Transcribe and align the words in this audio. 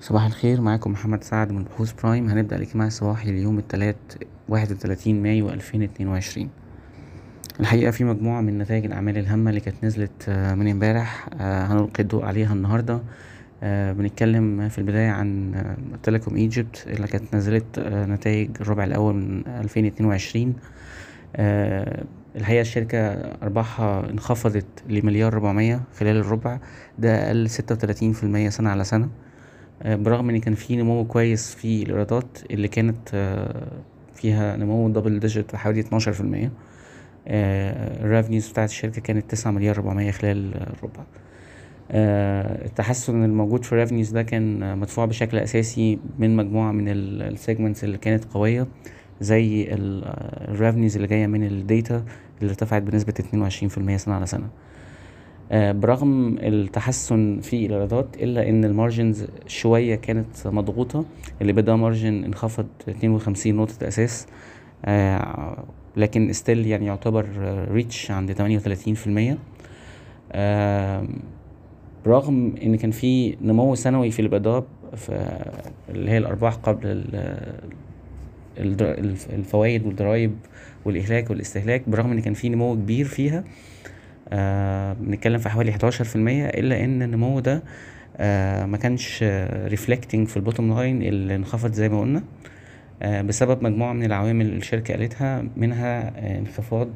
صباح 0.00 0.26
الخير 0.26 0.60
معاكم 0.60 0.92
محمد 0.92 1.24
سعد 1.24 1.52
من 1.52 1.64
بحوث 1.64 1.92
Prime. 2.02 2.28
هنبدأ 2.28 2.56
الاجتماع 2.56 2.86
الصباحي 2.86 3.32
ليوم 3.32 3.62
واحد 4.48 4.72
وتلاتين 4.72 5.22
مايو 5.22 5.50
ألفين 5.50 5.82
اتنين 5.82 6.08
وعشرين. 6.08 6.50
الحقيقة 7.60 7.90
في 7.90 8.04
مجموعة 8.04 8.40
من 8.40 8.58
نتائج 8.58 8.84
الأعمال 8.84 9.18
الهامة 9.18 9.50
اللي 9.50 9.60
كانت 9.60 9.84
نزلت 9.84 10.30
من 10.30 10.70
امبارح 10.70 11.28
هنلقي 11.40 12.02
الضوء 12.02 12.24
عليها 12.24 12.52
النهاردة. 12.52 13.00
بنتكلم 13.62 14.68
في 14.68 14.78
البداية 14.78 15.10
عن 15.10 15.54
Telecom 16.02 16.36
Egypt 16.36 16.84
اللي 16.86 17.06
كانت 17.06 17.34
نزلت 17.34 17.78
نتايج 17.88 18.50
الربع 18.60 18.84
الأول 18.84 19.14
من 19.14 19.46
ألفين 19.46 19.86
اتنين 19.86 20.08
وعشرين. 20.08 20.54
الحقيقة 22.36 22.60
الشركة 22.60 22.98
أرباحها 23.42 24.10
انخفضت 24.10 24.66
لمليار 24.88 25.34
ربعمية 25.34 25.80
خلال 25.98 26.16
الربع. 26.16 26.58
ده 26.98 27.26
أقل 27.26 27.50
ستة 27.50 27.74
وتلاتين 27.74 28.12
في 28.12 28.22
المية 28.22 28.48
سنة 28.48 28.70
على 28.70 28.84
سنة. 28.84 29.08
برغم 29.84 30.30
إن 30.30 30.38
كان 30.40 30.54
في 30.54 30.76
نمو 30.76 31.04
كويس 31.04 31.54
في 31.54 31.82
الإيرادات 31.82 32.38
اللي 32.50 32.68
كانت 32.68 33.08
فيها 34.14 34.56
نمو 34.56 34.88
double 34.88 35.18
digit 35.20 35.56
في 35.56 36.20
المية 36.20 36.52
ال 37.26 37.40
revenues 37.40 38.48
بتاعت 38.48 38.68
الشركة 38.68 39.00
كانت 39.00 39.30
تسعة 39.30 39.50
مليار 39.50 39.78
ربعمية 39.78 40.10
خلال 40.10 40.54
الربع. 40.54 41.04
التحسن 41.90 43.24
الموجود 43.24 43.64
في 43.64 43.72
ال 43.72 43.76
revenues 43.76 44.10
ده 44.10 44.22
كان 44.22 44.78
مدفوع 44.78 45.04
بشكل 45.04 45.38
أساسي 45.38 45.98
من 46.18 46.36
مجموعة 46.36 46.72
من 46.72 46.84
ال 46.88 46.99
segments 46.99 47.84
اللي 47.84 47.98
كانت 47.98 48.24
قوية 48.24 48.66
زي 49.20 49.66
ال 49.70 49.84
revenues 49.84 50.96
اللي 50.96 51.08
جاية 51.08 51.26
من 51.26 51.44
ال 51.46 51.58
data 51.58 52.04
اللي 52.40 52.50
ارتفعت 52.50 52.82
بنسبة 52.82 53.14
اتنين 53.20 53.42
وعشرين 53.42 53.68
في 53.68 53.78
المية 53.78 53.96
سنة 53.96 54.14
على 54.14 54.26
سنة. 54.26 54.48
برغم 55.52 56.38
التحسن 56.38 57.40
في 57.40 57.66
الإيرادات 57.66 58.06
إلا 58.22 58.48
إن 58.48 58.64
ال 58.64 58.72
margins 58.72 59.26
شوية 59.46 59.94
كانت 59.94 60.46
مضغوطة. 60.46 61.04
ال 61.42 61.47
EBITDA 61.47 61.76
margin 61.76 62.24
انخفض 62.24 62.66
اتنين 62.88 63.12
وخمسين 63.12 63.56
نقطة 63.56 63.88
أساس 63.88 64.26
لكن 65.96 66.32
still 66.32 66.66
يعني 66.66 66.86
يعتبر 66.86 67.26
rich 67.70 68.10
عند 68.10 68.34
تمانية 68.34 68.56
وتلاتين 68.56 68.94
في 68.94 69.06
المية. 69.06 69.38
برغم 72.06 72.54
إن 72.62 72.76
كان 72.76 72.90
في 72.90 73.36
نمو 73.42 73.74
سنوي 73.74 74.10
في 74.10 74.22
ال 74.22 74.28
EBITDA 74.28 74.62
اللي 75.88 76.10
هي 76.10 76.18
الأرباح 76.18 76.54
قبل 76.54 77.04
الفوائد 78.58 79.86
والضرايب 79.86 80.34
والإهلاك 80.84 81.30
والاستهلاك 81.30 81.88
برغم 81.88 82.12
إن 82.12 82.20
كان 82.20 82.34
في 82.34 82.48
نمو 82.48 82.74
كبير 82.74 83.04
فيها 83.06 83.38
آه 83.38 83.44
بنتكلم 85.00 85.38
في 85.38 85.48
حوالي 85.48 85.72
حداشر 85.72 86.04
في 86.04 86.16
المية 86.16 86.46
إلا 86.46 86.84
إن 86.84 87.02
النمو 87.02 87.40
ده 87.40 87.62
آه 88.16 88.64
مكانش 88.66 89.24
reflecting 89.66 90.28
في 90.28 90.36
ال 90.36 90.41
bottom 90.41 90.74
line 90.74 91.02
اللي 91.02 91.34
انخفض 91.36 91.72
زي 91.72 91.88
ما 91.88 92.00
قلنا 92.00 92.22
آه 93.02 93.22
بسبب 93.22 93.62
مجموعة 93.64 93.92
من 93.92 94.04
العوامل 94.04 94.46
اللي 94.46 94.56
الشركة 94.56 94.94
قالتها 94.94 95.44
منها 95.56 96.12
انخفاض 96.38 96.88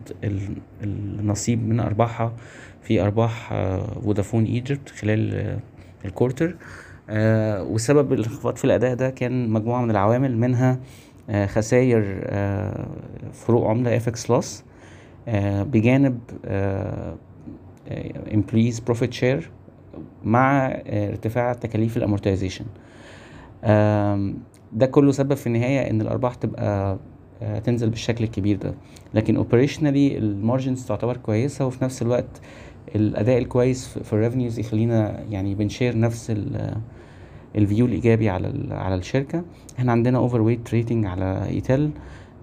النصيب 0.83 1.69
من 1.69 1.81
أرباحها 1.81 2.33
في 2.83 3.01
أرباح 3.03 3.49
Vodafone 4.05 4.45
Egypt 4.45 4.89
خلال 4.89 5.57
ال 6.05 6.11
quarter 6.11 6.56
وسبب 7.71 8.12
الانخفاض 8.12 8.57
في 8.57 8.65
الأداء 8.65 8.95
ده 8.95 9.11
كان 9.11 9.49
مجموعة 9.49 9.83
من 9.83 9.91
العوامل 9.91 10.37
منها 10.39 10.79
خساير 11.47 12.03
فروق 13.33 13.71
عملة 13.71 13.97
FX 13.97 14.31
loss 14.31 14.64
بجانب 15.62 16.19
employees 18.30 18.75
profit 18.91 19.20
share 19.20 19.44
مع 20.25 20.66
ارتفاع 20.86 21.53
تكاليف 21.53 21.97
ال 21.97 22.02
amortization 22.02 22.64
ده 24.72 24.86
كله 24.91 25.12
سبب 25.12 25.34
في 25.34 25.47
النهاية 25.47 25.91
إن 25.91 26.00
الأرباح 26.00 26.34
تبقى 26.34 26.98
تنزل 27.65 27.91
بالشكل 27.91 28.25
الكبير 28.25 28.56
ده. 28.56 28.75
لكن 29.15 29.37
operationally 29.37 30.19
ال 30.19 30.27
margins 30.27 30.87
تعتبر 30.87 31.16
كويسة 31.16 31.66
وفي 31.66 31.84
نفس 31.84 32.03
الوقت 32.03 32.41
الأداء 32.94 33.38
الكويس 33.38 33.87
في 33.99 34.12
ال 34.12 34.18
revenues 34.18 34.59
يخلينا 34.59 35.20
يعني 35.31 35.54
بنشير 35.54 35.99
نفس 35.99 36.37
ال 37.56 37.62
view 37.62 37.87
الإيجابي 37.87 38.28
على 38.28 38.69
على 38.70 38.94
الشركة. 38.94 39.44
إحنا 39.78 39.93
عندنا 39.93 40.19
overweight 40.19 40.71
rating 40.75 41.06
على 41.06 41.47
ETEL 41.49 41.91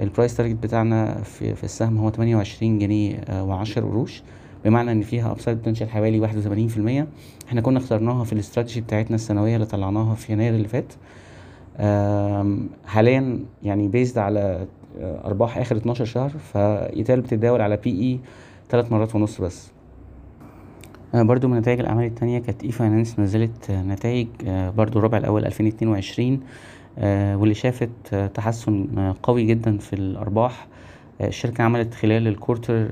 ال 0.01 0.07
price 0.07 0.38
target 0.38 0.56
بتاعنا 0.63 1.22
في, 1.24 1.56
في 1.56 1.63
السهم 1.63 1.97
هو 1.97 2.09
تمانية 2.09 2.35
وعشرين 2.35 2.79
جنيه 2.79 3.24
وعشر 3.29 3.81
قروش. 3.81 4.24
بمعنى 4.66 4.91
إن 4.91 5.02
فيها 5.02 5.31
upside 5.31 5.57
potential 5.57 5.89
حوالي 5.90 6.19
واحد 6.19 6.38
وتمانين 6.38 6.68
في 6.68 6.78
المية. 6.78 7.07
إحنا 7.47 7.62
كنا 7.62 7.78
اخترناها 7.78 8.24
في 8.24 8.34
الاستراتيجي 8.34 8.81
بتاعتنا 8.81 9.16
السنوية 9.16 9.56
اللي 9.56 9.66
طلعناها 9.66 10.16
في 10.16 10.34
يناير 10.34 10.56
اللي 10.56 10.68
فات. 10.68 10.94
حاليا 12.85 13.40
يعني 13.63 13.88
based 13.88 14.17
على 14.18 14.68
أرباح 15.01 15.57
آخر 15.57 15.78
اتناشر 15.78 16.06
شهر 16.06 16.30
ف 16.29 16.48
ETEL 16.48 17.22
بتتداول 17.22 17.62
على 17.62 17.78
P/E 17.78 18.19
تلات 18.69 18.91
مرات 18.91 19.16
ونص 19.16 19.41
بس. 19.41 19.72
برضو 21.13 21.47
من 21.47 21.57
نتائج 21.57 21.80
الأعمال 21.80 22.06
التانية 22.06 22.40
كانت 22.40 22.63
e-finance 22.63 23.19
نزلت 23.19 23.72
نتائج 23.72 24.28
برضو 24.47 25.00
الربع 25.00 25.18
اتنين 25.68 25.91
وعشرين. 25.91 26.41
واللي 26.97 27.53
شافت 27.53 28.16
تحسن 28.34 28.88
قوي 29.24 29.44
جدا 29.44 29.78
في 29.78 29.94
الأرباح. 29.94 30.68
الشركة 31.22 31.63
عملت 31.63 31.94
خلال 31.94 32.28
ال 32.28 32.35
quarter 32.35 32.88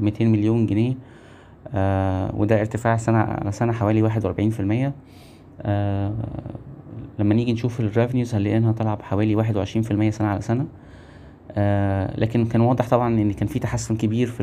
ميتين 0.00 0.32
مليون 0.32 0.66
جنيه. 0.66 0.94
وده 2.34 2.60
ارتفاع 2.60 2.96
سنة 2.96 3.18
على 3.18 3.52
سنة 3.52 3.72
حوالي 3.72 4.02
واحد 4.02 4.24
وأربعين 4.24 4.50
في 4.50 4.60
المية. 4.60 4.92
لما 7.18 7.34
نيجي 7.34 7.52
نشوف 7.52 7.80
ال 7.80 7.86
revenues 7.86 8.34
هنلاقي 8.34 8.56
إنها 8.56 8.72
طالعة 8.72 8.94
بحوالي 8.94 9.36
واحد 9.36 9.56
وعشرين 9.56 9.82
في 9.82 9.90
المية 9.90 10.10
سنة 10.10 10.28
على 10.28 10.40
سنة. 10.40 10.66
لكن 12.18 12.44
كان 12.46 12.60
واضح 12.60 12.88
طبعا 12.88 13.14
إن 13.14 13.32
كان 13.32 13.48
في 13.48 13.58
تحسن 13.58 13.96
كبير 13.96 14.26
في 14.26 14.42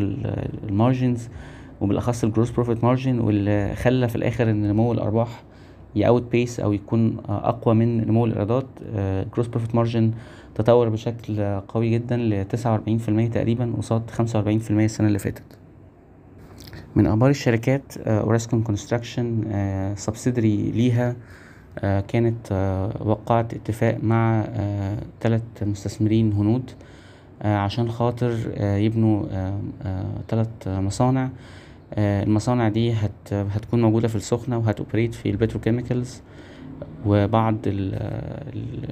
ال 0.70 0.77
margins 0.77 1.30
وبالأخص 1.82 2.24
ال 2.24 2.28
gross 2.28 2.52
profit 2.52 2.84
margin 2.84 3.20
واللي 3.20 3.76
خلى 3.76 4.08
في 4.10 4.16
الآخر 4.16 4.50
إن 4.50 4.68
نمو 4.68 4.92
الأرباح 4.92 5.44
ي 5.96 6.24
outpace 6.32 6.60
أو 6.60 6.74
يكون 6.74 7.18
أقوى 7.30 7.76
من 7.76 8.08
نمو 8.08 8.26
الإيرادات 8.26 8.66
gross 9.34 9.48
profit 9.48 9.76
margin 9.76 10.12
تطور 10.56 10.90
بشكل 10.90 11.60
قوي 11.68 11.90
جدا 11.90 12.44
في 12.98 13.10
المية 13.10 13.30
تقريبا 13.30 13.74
قصاد 13.78 14.10
خمسة 14.12 14.38
وأربعين 14.40 14.60
في 14.60 14.72
المية 14.72 14.86
السنة 14.86 15.08
اللي 15.08 15.20
فاتت. 15.20 15.44
من 16.96 17.06
أخبار 17.08 17.30
الشركات 17.30 17.98
Orascom 17.98 18.64
Construction 18.64 19.44
subsidiary 19.98 20.72
ليها 20.72 21.16
كانت 21.82 22.52
وقعت 23.06 23.54
اتفاق 23.54 23.98
مع 24.04 24.46
تلات 25.20 25.42
مستثمرين 25.62 26.34
هنود 26.34 26.72
عشان 27.42 27.92
خاطر 27.92 28.38
يبنوا 28.62 29.26
تلات 30.28 30.68
مصانع. 30.68 31.30
المصانع 31.98 32.70
دي 32.70 32.94
هت 33.34 33.48
هتكون 33.52 33.82
موجودة 33.82 34.08
في 34.08 34.16
السخنة 34.16 34.58
وهت 34.58 34.74
operate 34.74 35.14
في 35.14 35.30
ال 35.30 35.36
petrochemicals 35.36 36.22
وبعض 37.06 37.56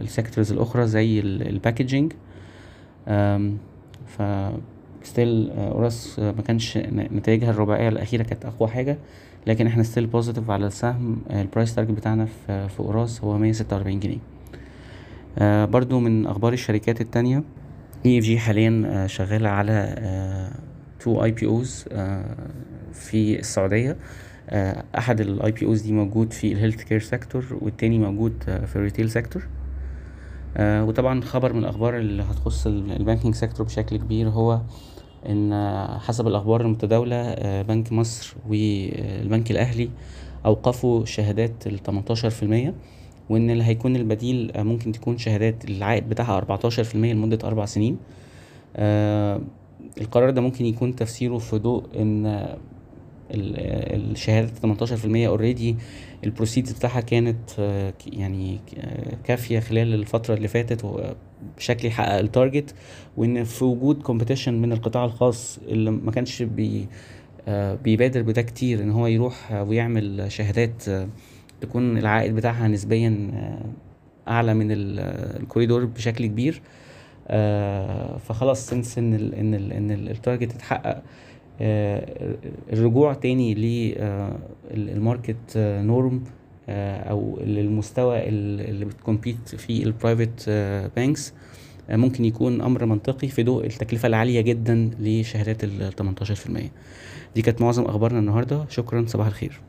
ال 0.02 0.08
sectors 0.08 0.52
الأخرى 0.52 0.88
زي 0.88 1.20
ال 1.19 1.29
packaging 1.29 2.13
ف 4.08 4.22
still 5.03 5.52
ORAS 5.52 6.19
ما 6.20 6.42
كانش 6.47 6.78
نتائجها 6.88 7.50
الرباعية 7.50 7.90
الأخيرة 7.90 8.24
كانت 8.24 8.46
أقوى 8.46 8.70
حاجة 8.70 8.97
لكن 9.47 9.68
إحنا 9.68 9.84
still 9.84 10.06
positive 10.06 10.50
على 10.50 10.68
السهم. 10.68 11.18
ال 11.31 11.39
price 11.39 11.75
target 11.75 11.91
بتاعنا 11.92 12.26
في 12.26 12.70
في 12.70 12.80
ORAS 12.80 13.24
هو 13.24 13.38
مية 13.38 13.52
ستة 13.52 13.76
وأربعين 13.76 14.00
جنيه. 14.00 14.18
برضو 15.66 16.00
من 16.00 16.28
أخبار 16.28 16.53
الشركات 16.53 17.02
التانية 17.02 17.44
EFG 18.06 18.40
حاليا 18.40 19.08
شغالة 19.08 19.50
على 19.50 19.96
two 21.00 21.24
IPOs 21.24 21.85
في 22.97 23.40
السعودية. 23.40 23.97
أحد 24.97 25.22
ال 25.22 25.52
IPOs 25.52 25.81
دي 25.81 25.91
موجود 25.94 26.34
في 26.34 26.52
ال 26.52 26.56
health 26.56 26.84
care 26.84 26.99
sector 26.99 27.46
والتاني 27.61 27.99
موجود 27.99 28.44
في 28.44 28.76
ال 28.76 28.80
retail 28.80 29.09
sector 29.11 29.47
وطبعا 30.59 31.22
خبر 31.22 31.53
من 31.53 31.59
الأخبار 31.59 31.97
اللي 31.97 32.23
هتخص 32.23 32.67
ال 32.67 32.76
banking 32.76 33.35
sector 33.35 33.66
بشكل 33.66 33.97
كبير 33.97 34.29
هو 34.29 34.61
إن 35.29 35.53
حسب 35.99 36.28
الأخبار 36.28 36.61
المتداولة 36.61 37.35
بنك 37.61 37.91
مصر 37.91 38.35
والبنك 38.49 39.52
الأهلي 39.52 39.90
أوقفوا 40.46 41.05
شهادات 41.05 41.67
في 42.29 42.44
المية 42.44 42.73
وإن 43.29 43.49
اللي 43.49 43.64
هيكون 43.64 43.96
البديل 43.96 44.52
ممكن 44.55 44.91
تكون 44.91 45.17
شهادات 45.17 45.66
العائد 45.66 46.09
بتاعها 46.09 46.38
أربعتاشر 46.38 46.84
في 46.84 46.96
المية 46.96 47.14
لمدة 47.14 47.47
أربع 47.47 47.66
سنين. 47.66 47.97
القرار 50.02 50.29
ده 50.29 50.41
ممكن 50.41 50.66
يكون 50.66 50.96
تفسيره 50.96 51.38
في 51.38 51.58
ضوء 51.58 51.84
إن 52.02 52.47
في 54.97 55.06
المية 55.06 55.28
already 55.28 55.76
ال 56.23 56.29
proceeds 56.29 56.72
بتاعها 56.72 57.02
كانت 57.02 57.50
يعني 58.08 58.59
كافية 59.24 59.59
خلال 59.59 59.94
الفترة 59.94 60.34
اللي 60.34 60.47
فاتت 60.47 60.85
بشكل 61.58 61.88
يحقق 61.88 62.18
ال 62.17 62.26
target 62.26 62.76
وإن 63.18 63.44
في 63.44 63.64
وجود 63.64 64.02
competition 64.02 64.61
من 64.62 64.72
القطاع 64.72 65.06
الخاص 65.06 65.59
اللي 65.68 65.91
ما 65.91 66.12
كانش 66.12 66.44
بي 66.44 66.88
بيبادر 67.84 68.22
بده 68.22 68.41
كتير 68.41 68.84
إن 68.84 68.91
هو 68.91 69.08
يروح 69.08 69.52
ويعمل 69.52 70.32
شهادات 70.32 70.84
تكون 71.62 71.97
العائد 71.97 72.35
بتاعها 72.35 72.68
نسبيا 72.68 73.32
آه، 73.34 73.66
أعلى 74.32 74.53
من 74.53 74.68
الكوريدور 74.72 75.85
بشكل 75.85 76.26
كبير. 76.26 76.62
آه، 77.28 78.18
فخلاص 78.18 78.68
since 78.67 78.97
إن 78.97 79.14
ال 79.14 79.35
إن 79.35 79.53
ال 79.53 79.73
إن 79.73 79.91
target 79.91 80.53
اتحقق 80.53 80.88
آه، 80.88 81.02
الرجوع 81.62 83.14
تاني 83.14 83.54
لل 84.73 84.95
market 84.95 85.58
norm 85.58 86.23
أو 86.70 87.40
للمستوى 87.44 88.28
اللي 88.30 88.86
بت 88.85 89.01
compete 89.01 89.55
فيه 89.56 89.84
ال 89.84 89.92
private 89.92 90.49
banks 90.96 91.34
ممكن 91.90 92.26
يكون 92.26 92.62
أمر 92.62 92.86
منطقي 92.86 93.28
في 93.28 93.44
ضوء 93.44 93.66
التكلفة 93.66 94.08
العالية 94.08 94.42
جدا 94.42 94.92
لشهادات 95.00 95.64
ال 95.64 95.94
18% 95.94 96.62
دي 97.36 97.42
كانت 97.42 97.62
معظم 97.62 97.84
أخبارنا 97.86 98.20
النهارده. 98.20 98.66
شكرا. 98.70 99.06
صباح 99.08 99.28
الخير. 99.28 99.62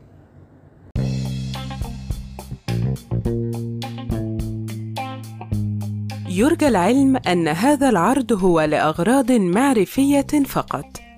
يرجى 6.29 6.67
العلم 6.67 7.17
أن 7.17 7.47
هذا 7.47 7.89
العرض 7.89 8.33
هو 8.33 8.61
لأغراض 8.61 9.31
معرفية 9.31 10.27
فقط. 10.45 10.98